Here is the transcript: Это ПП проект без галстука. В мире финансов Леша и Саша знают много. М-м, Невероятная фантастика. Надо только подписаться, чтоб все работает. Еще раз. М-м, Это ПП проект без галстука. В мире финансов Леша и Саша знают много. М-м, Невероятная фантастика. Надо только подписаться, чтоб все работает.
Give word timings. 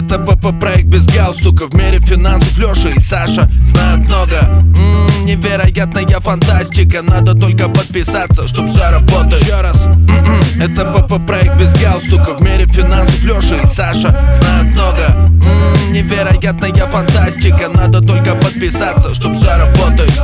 Это 0.00 0.18
ПП 0.18 0.58
проект 0.58 0.86
без 0.86 1.04
галстука. 1.06 1.66
В 1.66 1.74
мире 1.74 1.98
финансов 2.00 2.56
Леша 2.56 2.88
и 2.88 2.98
Саша 3.00 3.50
знают 3.70 4.08
много. 4.08 4.38
М-м, 4.40 5.26
Невероятная 5.26 6.06
фантастика. 6.20 7.02
Надо 7.02 7.34
только 7.34 7.68
подписаться, 7.68 8.48
чтоб 8.48 8.66
все 8.66 8.88
работает. 8.90 9.42
Еще 9.42 9.60
раз. 9.60 9.84
М-м, 9.84 10.62
Это 10.62 10.84
ПП 10.86 11.26
проект 11.26 11.54
без 11.58 11.74
галстука. 11.74 12.32
В 12.38 12.40
мире 12.40 12.64
финансов 12.64 13.22
Леша 13.24 13.56
и 13.62 13.66
Саша 13.66 14.08
знают 14.40 14.74
много. 14.74 15.02
М-м, 15.44 15.92
Невероятная 15.92 16.72
фантастика. 16.86 17.68
Надо 17.74 18.00
только 18.00 18.34
подписаться, 18.36 19.14
чтоб 19.14 19.34
все 19.36 19.54
работает. 19.58 20.18